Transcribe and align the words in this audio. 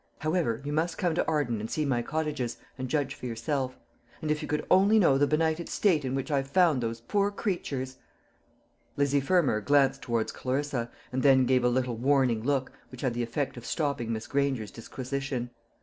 However, 0.17 0.63
you 0.65 0.73
must 0.73 0.97
come 0.97 1.13
to 1.13 1.23
Arden 1.27 1.59
and 1.59 1.69
see 1.69 1.85
my 1.85 2.01
cottages, 2.01 2.57
and 2.75 2.89
judge 2.89 3.13
for 3.13 3.27
yourself; 3.27 3.77
and 4.19 4.31
if 4.31 4.41
you 4.41 4.47
could 4.47 4.65
only 4.71 4.97
know 4.97 5.19
the 5.19 5.27
benighted 5.27 5.69
state 5.69 6.03
in 6.03 6.15
which 6.15 6.31
I 6.31 6.41
found 6.41 6.81
these 6.81 7.01
poor 7.01 7.29
creatures" 7.29 7.97
Lizzie 8.97 9.21
Fermor 9.21 9.61
glanced 9.61 10.01
towards 10.01 10.31
Clarissa, 10.31 10.89
and 11.11 11.21
then 11.21 11.45
gave 11.45 11.63
a 11.63 11.69
little 11.69 11.97
warning 11.97 12.41
look, 12.41 12.71
which 12.89 13.01
had 13.01 13.13
the 13.13 13.21
effect 13.21 13.57
of 13.57 13.63
stopping 13.67 14.11
Miss 14.11 14.25
Granger's 14.25 14.71
disquisition. 14.71 15.51